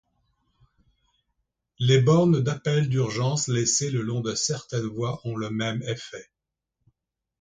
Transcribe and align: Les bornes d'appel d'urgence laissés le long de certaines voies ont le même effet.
Les 1.77 2.01
bornes 2.01 2.41
d'appel 2.41 2.89
d'urgence 2.89 3.47
laissés 3.47 3.91
le 3.91 4.01
long 4.01 4.21
de 4.21 4.33
certaines 4.33 4.87
voies 4.87 5.21
ont 5.25 5.35
le 5.35 5.51
même 5.51 5.83
effet. 5.83 6.31